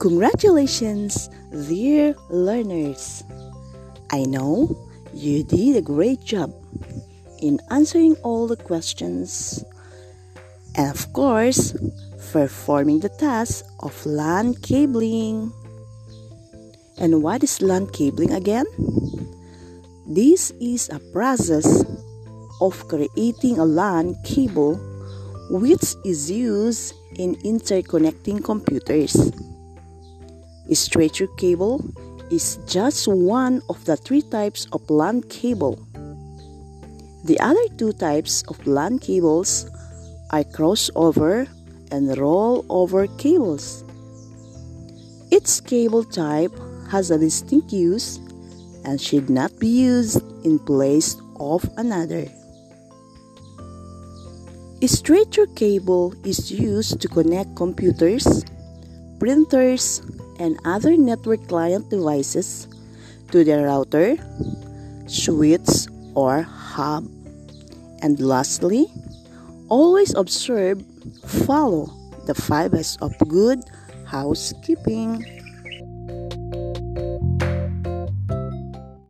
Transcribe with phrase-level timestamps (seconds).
[0.00, 3.22] Congratulations, dear learners!
[4.08, 4.72] I know
[5.12, 6.56] you did a great job
[7.42, 9.62] in answering all the questions
[10.74, 11.76] and, of course,
[12.32, 15.52] performing the task of LAN cabling.
[16.96, 18.64] And what is LAN cabling again?
[20.08, 21.84] This is a process
[22.62, 24.80] of creating a LAN cable
[25.50, 29.28] which is used in interconnecting computers.
[30.72, 31.82] Straight-through cable
[32.30, 35.84] is just one of the three types of LAN cable.
[37.24, 39.68] The other two types of LAN cables
[40.30, 41.48] are crossover
[41.90, 43.84] and rollover cables.
[45.32, 46.52] Each cable type
[46.90, 48.18] has a distinct use
[48.84, 52.26] and should not be used in place of another.
[54.82, 58.44] A straight-through cable is used to connect computers,
[59.18, 60.00] printers,
[60.40, 62.66] and other network client devices
[63.30, 64.16] to the router,
[65.06, 67.04] switch, or hub.
[68.02, 68.88] And lastly,
[69.68, 70.82] always observe,
[71.44, 71.92] follow
[72.26, 73.60] the five S of good
[74.06, 75.39] housekeeping.